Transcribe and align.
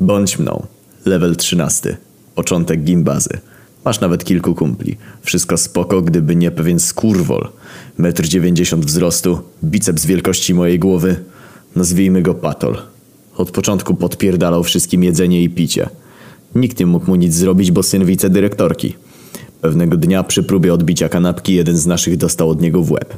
Bądź 0.00 0.38
mną. 0.38 0.66
Level 1.04 1.36
13. 1.36 1.96
Początek 2.34 2.84
gimbazy. 2.84 3.38
Masz 3.84 4.00
nawet 4.00 4.24
kilku 4.24 4.54
kumpli. 4.54 4.96
Wszystko 5.22 5.56
spoko, 5.56 6.02
gdyby 6.02 6.36
nie 6.36 6.50
pewien 6.50 6.80
skurwol. 6.80 7.48
Metr 7.98 8.28
90 8.28 8.84
wzrostu, 8.84 9.38
biceps 9.64 10.06
wielkości 10.06 10.54
mojej 10.54 10.78
głowy. 10.78 11.16
Nazwijmy 11.76 12.22
go 12.22 12.34
Patol. 12.34 12.76
Od 13.36 13.50
początku 13.50 13.94
podpierdalał 13.94 14.64
wszystkim 14.64 15.04
jedzenie 15.04 15.42
i 15.42 15.50
picie. 15.50 15.88
Nikt 16.54 16.80
nie 16.80 16.86
mógł 16.86 17.06
mu 17.06 17.16
nic 17.16 17.34
zrobić, 17.34 17.70
bo 17.70 17.82
syn 17.82 18.04
wicedyrektorki. 18.04 18.96
Pewnego 19.60 19.96
dnia 19.96 20.22
przy 20.22 20.42
próbie 20.42 20.74
odbicia 20.74 21.08
kanapki 21.08 21.54
jeden 21.54 21.76
z 21.76 21.86
naszych 21.86 22.16
dostał 22.16 22.50
od 22.50 22.60
niego 22.60 22.82
w 22.82 22.90
łeb. 22.90 23.16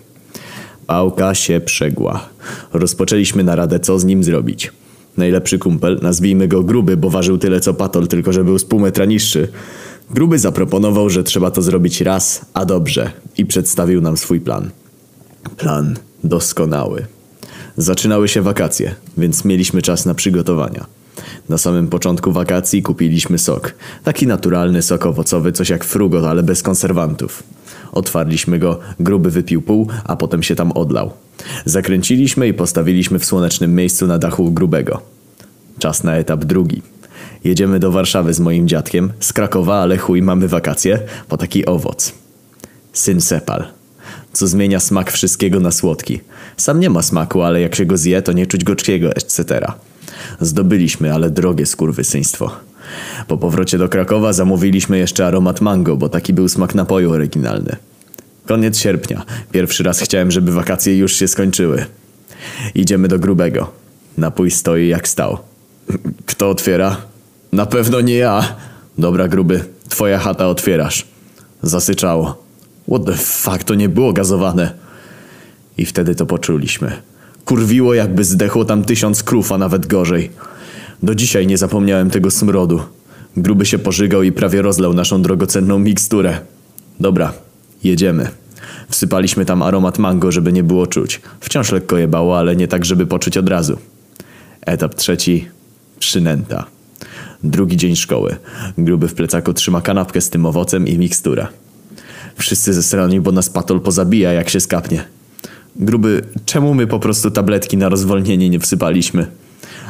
Pałka 0.86 1.34
się 1.34 1.60
przegła. 1.60 2.28
Rozpoczęliśmy 2.72 3.44
naradę, 3.44 3.80
co 3.80 3.98
z 3.98 4.04
nim 4.04 4.24
zrobić. 4.24 4.72
Najlepszy 5.16 5.58
kumpel, 5.58 5.98
nazwijmy 6.02 6.48
go 6.48 6.62
Gruby, 6.62 6.96
bo 6.96 7.10
ważył 7.10 7.38
tyle 7.38 7.60
co 7.60 7.74
Patol, 7.74 8.06
tylko 8.08 8.32
że 8.32 8.44
był 8.44 8.58
z 8.58 8.64
pół 8.64 8.80
metra 8.80 9.04
niższy. 9.04 9.48
Gruby 10.10 10.38
zaproponował, 10.38 11.10
że 11.10 11.24
trzeba 11.24 11.50
to 11.50 11.62
zrobić 11.62 12.00
raz, 12.00 12.44
a 12.54 12.64
dobrze 12.64 13.10
i 13.38 13.46
przedstawił 13.46 14.00
nam 14.00 14.16
swój 14.16 14.40
plan. 14.40 14.70
Plan 15.56 15.96
doskonały. 16.24 17.06
Zaczynały 17.76 18.28
się 18.28 18.42
wakacje, 18.42 18.94
więc 19.18 19.44
mieliśmy 19.44 19.82
czas 19.82 20.06
na 20.06 20.14
przygotowania. 20.14 20.86
Na 21.48 21.58
samym 21.58 21.88
początku 21.88 22.32
wakacji 22.32 22.82
kupiliśmy 22.82 23.38
sok. 23.38 23.74
Taki 24.04 24.26
naturalny 24.26 24.82
sok 24.82 25.06
owocowy, 25.06 25.52
coś 25.52 25.68
jak 25.68 25.84
frugo, 25.84 26.30
ale 26.30 26.42
bez 26.42 26.62
konserwantów. 26.62 27.42
Otwarliśmy 27.92 28.58
go, 28.58 28.78
gruby 29.00 29.30
wypił 29.30 29.62
pół, 29.62 29.88
a 30.04 30.16
potem 30.16 30.42
się 30.42 30.54
tam 30.54 30.72
odlał. 30.72 31.10
Zakręciliśmy 31.64 32.48
i 32.48 32.54
postawiliśmy 32.54 33.18
w 33.18 33.24
słonecznym 33.24 33.74
miejscu 33.74 34.06
na 34.06 34.18
dachu 34.18 34.50
grubego. 34.50 35.00
Czas 35.78 36.04
na 36.04 36.16
etap 36.16 36.44
drugi. 36.44 36.82
Jedziemy 37.44 37.78
do 37.78 37.92
Warszawy 37.92 38.34
z 38.34 38.40
moim 38.40 38.68
dziadkiem, 38.68 39.12
z 39.20 39.32
Krakowa, 39.32 39.74
ale 39.74 39.96
chuj, 39.96 40.22
mamy 40.22 40.48
wakacje, 40.48 40.98
po 41.28 41.36
taki 41.36 41.66
owoc. 41.66 42.12
Syn 42.92 43.20
Sepal. 43.20 43.64
Co 44.32 44.46
zmienia 44.46 44.80
smak 44.80 45.12
wszystkiego 45.12 45.60
na 45.60 45.70
słodki. 45.70 46.20
Sam 46.56 46.80
nie 46.80 46.90
ma 46.90 47.02
smaku, 47.02 47.42
ale 47.42 47.60
jak 47.60 47.74
się 47.74 47.86
go 47.86 47.96
zje, 47.96 48.22
to 48.22 48.32
nie 48.32 48.46
czuć 48.46 48.64
gorzkiego, 48.64 49.10
etc. 49.10 49.72
Zdobyliśmy, 50.40 51.14
ale 51.14 51.30
drogie 51.30 51.66
skurwysyństwo. 51.66 52.50
Po 53.28 53.36
powrocie 53.36 53.78
do 53.78 53.88
Krakowa 53.88 54.32
zamówiliśmy 54.32 54.98
jeszcze 54.98 55.26
aromat 55.26 55.60
mango, 55.60 55.96
bo 55.96 56.08
taki 56.08 56.32
był 56.32 56.48
smak 56.48 56.74
napoju 56.74 57.12
oryginalny. 57.12 57.76
Koniec 58.46 58.78
sierpnia. 58.78 59.22
Pierwszy 59.52 59.82
raz 59.82 60.00
chciałem, 60.00 60.30
żeby 60.30 60.52
wakacje 60.52 60.98
już 60.98 61.16
się 61.16 61.28
skończyły. 61.28 61.86
Idziemy 62.74 63.08
do 63.08 63.18
grubego. 63.18 63.70
Napój 64.18 64.50
stoi 64.50 64.88
jak 64.88 65.08
stał. 65.08 65.38
Kto 66.26 66.50
otwiera? 66.50 66.96
Na 67.52 67.66
pewno 67.66 68.00
nie 68.00 68.16
ja. 68.16 68.56
Dobra, 68.98 69.28
gruby, 69.28 69.64
twoja 69.88 70.18
chata 70.18 70.48
otwierasz. 70.48 71.06
Zasyczało. 71.62 72.42
What 72.88 73.04
the 73.04 73.12
fuck, 73.12 73.64
to 73.64 73.74
nie 73.74 73.88
było 73.88 74.12
gazowane. 74.12 74.72
I 75.78 75.86
wtedy 75.86 76.14
to 76.14 76.26
poczuliśmy. 76.26 76.92
Kurwiło 77.44 77.94
jakby 77.94 78.24
zdechło 78.24 78.64
tam 78.64 78.84
tysiąc 78.84 79.22
krów, 79.22 79.52
a 79.52 79.58
nawet 79.58 79.86
gorzej. 79.86 80.30
Do 81.02 81.14
dzisiaj 81.14 81.46
nie 81.46 81.58
zapomniałem 81.58 82.10
tego 82.10 82.30
smrodu. 82.30 82.80
Gruby 83.36 83.66
się 83.66 83.78
pożygał 83.78 84.22
i 84.22 84.32
prawie 84.32 84.62
rozlał 84.62 84.94
naszą 84.94 85.22
drogocenną 85.22 85.78
miksturę. 85.78 86.38
Dobra, 87.00 87.32
jedziemy. 87.84 88.28
Wsypaliśmy 88.88 89.44
tam 89.44 89.62
aromat 89.62 89.98
mango, 89.98 90.32
żeby 90.32 90.52
nie 90.52 90.62
było 90.62 90.86
czuć. 90.86 91.20
Wciąż 91.40 91.72
lekko 91.72 91.98
jebało, 91.98 92.38
ale 92.38 92.56
nie 92.56 92.68
tak, 92.68 92.84
żeby 92.84 93.06
poczuć 93.06 93.36
od 93.36 93.48
razu. 93.48 93.78
Etap 94.60 94.94
trzeci. 94.94 95.48
Przynęta. 95.98 96.66
Drugi 97.44 97.76
dzień 97.76 97.96
szkoły. 97.96 98.36
Gruby 98.78 99.08
w 99.08 99.14
plecaku 99.14 99.54
trzyma 99.54 99.80
kanapkę 99.80 100.20
z 100.20 100.30
tym 100.30 100.46
owocem 100.46 100.88
i 100.88 100.98
miksturę. 100.98 101.46
Wszyscy 102.36 102.74
ze 102.74 102.82
strony, 102.82 103.20
bo 103.20 103.32
nas 103.32 103.50
patol 103.50 103.80
pozabija, 103.80 104.32
jak 104.32 104.48
się 104.48 104.60
skapnie. 104.60 105.04
Gruby, 105.76 106.22
czemu 106.46 106.74
my 106.74 106.86
po 106.86 106.98
prostu 106.98 107.30
tabletki 107.30 107.76
na 107.76 107.88
rozwolnienie 107.88 108.50
nie 108.50 108.60
wsypaliśmy? 108.60 109.26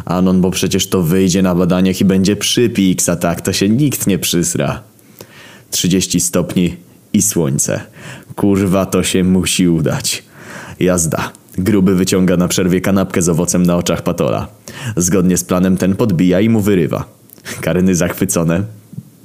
Anon, 0.04 0.40
bo 0.40 0.50
przecież 0.50 0.86
to 0.86 1.02
wyjdzie 1.02 1.42
na 1.42 1.54
badaniach 1.54 2.00
i 2.00 2.04
będzie 2.04 2.36
przypiks, 2.36 3.08
a 3.08 3.16
tak 3.16 3.40
to 3.40 3.52
się 3.52 3.68
nikt 3.68 4.06
nie 4.06 4.18
przysra. 4.18 4.82
30 5.70 6.20
stopni 6.20 6.76
i 7.12 7.22
słońce. 7.22 7.80
Kurwa, 8.36 8.86
to 8.86 9.02
się 9.02 9.24
musi 9.24 9.68
udać. 9.68 10.22
Jazda. 10.80 11.32
Gruby 11.58 11.94
wyciąga 11.94 12.36
na 12.36 12.48
przerwie 12.48 12.80
kanapkę 12.80 13.22
z 13.22 13.28
owocem 13.28 13.62
na 13.62 13.76
oczach 13.76 14.02
Patola. 14.02 14.48
Zgodnie 14.96 15.36
z 15.36 15.44
planem 15.44 15.76
ten 15.76 15.96
podbija 15.96 16.40
i 16.40 16.48
mu 16.48 16.60
wyrywa. 16.60 17.04
Karyny 17.60 17.94
zachwycone. 17.94 18.64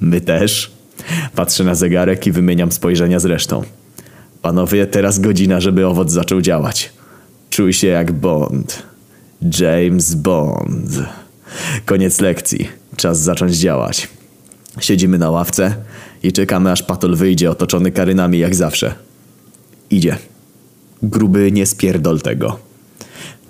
My 0.00 0.20
też. 0.20 0.70
Patrzę 1.34 1.64
na 1.64 1.74
zegarek 1.74 2.26
i 2.26 2.32
wymieniam 2.32 2.72
spojrzenia 2.72 3.20
z 3.20 3.24
resztą. 3.24 3.62
Panowie, 4.42 4.86
teraz 4.86 5.18
godzina, 5.18 5.60
żeby 5.60 5.86
owoc 5.86 6.10
zaczął 6.10 6.40
działać. 6.40 6.92
Czuj 7.50 7.72
się 7.72 7.86
jak 7.86 8.12
Bond. 8.12 8.87
James 9.42 10.14
Bond. 10.14 10.90
Koniec 11.84 12.20
lekcji. 12.20 12.68
Czas 12.96 13.20
zacząć 13.20 13.56
działać. 13.56 14.08
Siedzimy 14.80 15.18
na 15.18 15.30
ławce 15.30 15.74
i 16.22 16.32
czekamy 16.32 16.72
aż 16.72 16.82
Patol 16.82 17.16
wyjdzie 17.16 17.50
otoczony 17.50 17.90
karynami 17.90 18.38
jak 18.38 18.54
zawsze. 18.54 18.94
Idzie. 19.90 20.18
Gruby 21.02 21.52
nie 21.52 21.66
spierdol 21.66 22.20
tego. 22.20 22.58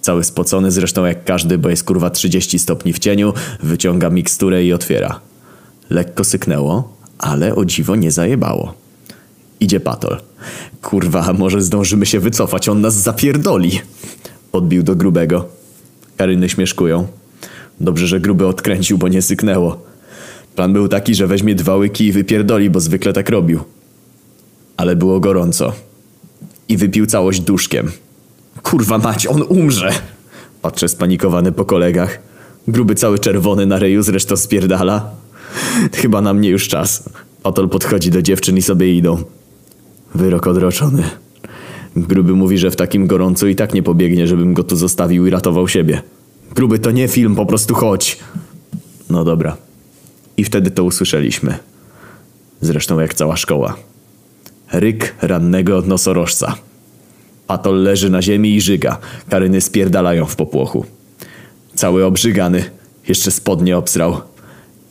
Cały 0.00 0.24
spocony 0.24 0.70
zresztą 0.70 1.04
jak 1.04 1.24
każdy, 1.24 1.58
bo 1.58 1.68
jest 1.68 1.84
kurwa 1.84 2.10
30 2.10 2.58
stopni 2.58 2.92
w 2.92 2.98
cieniu, 2.98 3.32
wyciąga 3.62 4.10
miksturę 4.10 4.64
i 4.64 4.72
otwiera. 4.72 5.20
Lekko 5.90 6.24
syknęło, 6.24 6.96
ale 7.18 7.54
o 7.54 7.64
dziwo 7.64 7.96
nie 7.96 8.10
zajebało. 8.10 8.74
Idzie 9.60 9.80
Patol. 9.80 10.20
Kurwa, 10.82 11.32
może 11.32 11.62
zdążymy 11.62 12.06
się 12.06 12.20
wycofać, 12.20 12.68
on 12.68 12.80
nas 12.80 12.94
zapierdoli. 12.94 13.80
Podbił 14.52 14.82
do 14.82 14.96
grubego. 14.96 15.57
Karyny 16.18 16.48
śmieszkują. 16.48 17.06
Dobrze, 17.80 18.06
że 18.06 18.20
gruby 18.20 18.46
odkręcił, 18.46 18.98
bo 18.98 19.08
nie 19.08 19.22
syknęło. 19.22 19.82
Plan 20.56 20.72
był 20.72 20.88
taki, 20.88 21.14
że 21.14 21.26
weźmie 21.26 21.54
dwa 21.54 21.76
łyki 21.76 22.06
i 22.06 22.12
wypierdoli, 22.12 22.70
bo 22.70 22.80
zwykle 22.80 23.12
tak 23.12 23.30
robił. 23.30 23.60
Ale 24.76 24.96
było 24.96 25.20
gorąco. 25.20 25.72
I 26.68 26.76
wypił 26.76 27.06
całość 27.06 27.40
duszkiem. 27.40 27.90
Kurwa 28.62 28.98
mać, 28.98 29.26
on 29.26 29.42
umrze! 29.42 29.92
Patrzę 30.62 30.88
spanikowany 30.88 31.52
po 31.52 31.64
kolegach. 31.64 32.18
Gruby 32.68 32.94
cały 32.94 33.18
czerwony 33.18 33.66
na 33.66 33.78
reju 33.78 34.02
zresztą 34.02 34.36
spierdala. 34.36 35.10
Chyba 35.94 36.20
na 36.20 36.34
mnie 36.34 36.48
już 36.48 36.68
czas. 36.68 37.08
Otol 37.42 37.68
podchodzi 37.68 38.10
do 38.10 38.22
dziewczyn 38.22 38.56
i 38.56 38.62
sobie 38.62 38.94
idą. 38.94 39.22
Wyrok 40.14 40.46
odroczony. 40.46 41.02
Gruby 41.96 42.32
mówi, 42.32 42.58
że 42.58 42.70
w 42.70 42.76
takim 42.76 43.06
gorącu 43.06 43.48
i 43.48 43.54
tak 43.56 43.74
nie 43.74 43.82
pobiegnie, 43.82 44.26
żebym 44.26 44.54
go 44.54 44.64
tu 44.64 44.76
zostawił 44.76 45.26
i 45.26 45.30
ratował 45.30 45.68
siebie. 45.68 46.02
Gruby, 46.54 46.78
to 46.78 46.90
nie 46.90 47.08
film, 47.08 47.36
po 47.36 47.46
prostu 47.46 47.74
chodź. 47.74 48.18
No 49.10 49.24
dobra. 49.24 49.56
I 50.36 50.44
wtedy 50.44 50.70
to 50.70 50.84
usłyszeliśmy. 50.84 51.58
Zresztą 52.60 53.00
jak 53.00 53.14
cała 53.14 53.36
szkoła. 53.36 53.76
Ryk 54.72 55.14
rannego 55.22 55.82
nosorożca. 55.82 56.54
Patol 57.46 57.82
leży 57.82 58.10
na 58.10 58.22
ziemi 58.22 58.54
i 58.56 58.60
żyga. 58.60 58.98
Karyny 59.28 59.60
spierdalają 59.60 60.26
w 60.26 60.36
popłochu. 60.36 60.84
Cały 61.74 62.04
obrzygany. 62.04 62.64
Jeszcze 63.08 63.30
spodnie 63.30 63.76
obsrał. 63.76 64.20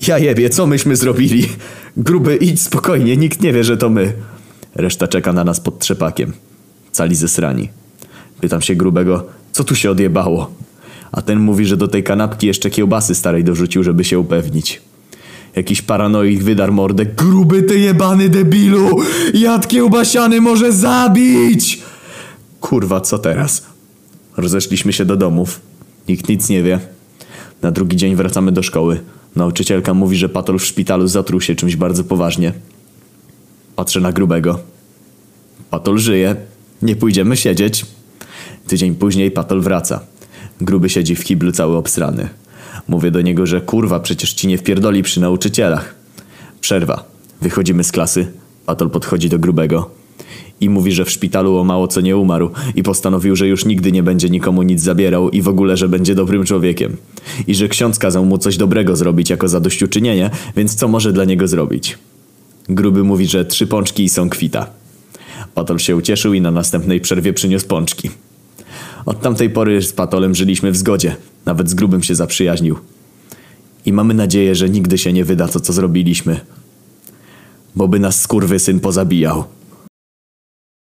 Ja 0.07 0.17
jebie, 0.17 0.49
co 0.49 0.67
myśmy 0.67 0.95
zrobili? 0.95 1.49
Gruby, 1.97 2.35
idź 2.35 2.61
spokojnie, 2.61 3.17
nikt 3.17 3.41
nie 3.41 3.53
wie, 3.53 3.63
że 3.63 3.77
to 3.77 3.89
my. 3.89 4.13
Reszta 4.75 5.07
czeka 5.07 5.33
na 5.33 5.43
nas 5.43 5.59
pod 5.59 5.79
trzepakiem. 5.79 6.33
Cali 6.97 7.15
zesrani. 7.15 7.69
Pytam 8.41 8.61
się 8.61 8.75
grubego, 8.75 9.25
co 9.51 9.63
tu 9.63 9.75
się 9.75 9.91
odjebało? 9.91 10.51
A 11.11 11.21
ten 11.21 11.39
mówi, 11.39 11.65
że 11.65 11.77
do 11.77 11.87
tej 11.87 12.03
kanapki 12.03 12.47
jeszcze 12.47 12.69
kiełbasy 12.69 13.15
starej 13.15 13.43
dorzucił, 13.43 13.83
żeby 13.83 14.03
się 14.03 14.19
upewnić. 14.19 14.81
Jakiś 15.55 15.81
paranoik 15.81 16.43
wydar 16.43 16.71
mordę. 16.71 17.05
Gruby 17.05 17.63
ty 17.63 17.79
jebany 17.79 18.29
debilu! 18.29 18.97
Jad 19.33 19.67
kiełbasiany 19.67 20.41
może 20.41 20.71
zabić! 20.71 21.81
Kurwa, 22.61 23.01
co 23.01 23.19
teraz? 23.19 23.65
Rozeszliśmy 24.37 24.93
się 24.93 25.05
do 25.05 25.15
domów. 25.15 25.61
Nikt 26.07 26.29
nic 26.29 26.49
nie 26.49 26.63
wie. 26.63 26.79
Na 27.61 27.71
drugi 27.71 27.97
dzień 27.97 28.15
wracamy 28.15 28.51
do 28.51 28.63
szkoły. 28.63 28.99
Nauczycielka 29.35 29.93
mówi, 29.93 30.17
że 30.17 30.29
patol 30.29 30.59
w 30.59 30.65
szpitalu 30.65 31.07
zatruł 31.07 31.41
się 31.41 31.55
czymś 31.55 31.75
bardzo 31.75 32.03
poważnie. 32.03 32.53
Patrzę 33.75 34.01
na 34.01 34.11
grubego. 34.11 34.59
Patol 35.69 35.97
żyje. 35.97 36.35
Nie 36.81 36.95
pójdziemy 36.95 37.37
siedzieć. 37.37 37.85
Tydzień 38.67 38.95
później 38.95 39.31
Patol 39.31 39.61
wraca. 39.61 39.99
Gruby 40.61 40.89
siedzi 40.89 41.15
w 41.15 41.23
kiblu 41.23 41.51
cały 41.51 41.77
obsrany. 41.77 42.29
Mówię 42.87 43.11
do 43.11 43.21
niego, 43.21 43.45
że 43.45 43.61
kurwa, 43.61 43.99
przecież 43.99 44.33
ci 44.33 44.47
nie 44.47 44.57
wpierdoli 44.57 45.03
przy 45.03 45.21
nauczycielach. 45.21 45.95
Przerwa. 46.61 47.03
Wychodzimy 47.41 47.83
z 47.83 47.91
klasy. 47.91 48.27
Patol 48.65 48.89
podchodzi 48.89 49.29
do 49.29 49.39
grubego. 49.39 49.89
I 50.61 50.69
mówi, 50.69 50.91
że 50.91 51.05
w 51.05 51.11
szpitalu 51.11 51.57
o 51.57 51.63
mało 51.63 51.87
co 51.87 52.01
nie 52.01 52.17
umarł 52.17 52.51
i 52.75 52.83
postanowił, 52.83 53.35
że 53.35 53.47
już 53.47 53.65
nigdy 53.65 53.91
nie 53.91 54.03
będzie 54.03 54.29
nikomu 54.29 54.63
nic 54.63 54.81
zabierał 54.81 55.29
i 55.29 55.41
w 55.41 55.47
ogóle, 55.47 55.77
że 55.77 55.89
będzie 55.89 56.15
dobrym 56.15 56.45
człowiekiem. 56.45 56.97
I 57.47 57.55
że 57.55 57.67
ksiądz 57.67 57.99
kazał 57.99 58.25
mu 58.25 58.37
coś 58.37 58.57
dobrego 58.57 58.95
zrobić 58.95 59.29
jako 59.29 59.47
zadośćuczynienie, 59.47 60.29
więc 60.55 60.75
co 60.75 60.87
może 60.87 61.13
dla 61.13 61.25
niego 61.25 61.47
zrobić? 61.47 61.97
Gruby 62.69 63.03
mówi, 63.03 63.27
że 63.27 63.45
trzy 63.45 63.67
pączki 63.67 64.03
i 64.03 64.09
są 64.09 64.29
kwita. 64.29 64.69
Patol 65.57 65.79
się 65.79 65.95
ucieszył 65.95 66.33
i 66.33 66.41
na 66.41 66.51
następnej 66.51 67.01
przerwie 67.01 67.33
przyniósł 67.33 67.67
pączki. 67.67 68.09
Od 69.05 69.21
tamtej 69.21 69.49
pory 69.49 69.81
z 69.81 69.93
Patolem 69.93 70.35
żyliśmy 70.35 70.71
w 70.71 70.77
zgodzie. 70.77 71.15
Nawet 71.45 71.69
z 71.69 71.73
Grubym 71.73 72.03
się 72.03 72.15
zaprzyjaźnił. 72.15 72.79
I 73.85 73.93
mamy 73.93 74.13
nadzieję, 74.13 74.55
że 74.55 74.69
nigdy 74.69 74.97
się 74.97 75.13
nie 75.13 75.25
wyda 75.25 75.47
to, 75.47 75.59
co 75.59 75.73
zrobiliśmy. 75.73 76.39
Bo 77.75 77.87
by 77.87 77.99
nas 77.99 78.21
skurwysyn 78.21 78.79
pozabijał. 78.79 79.43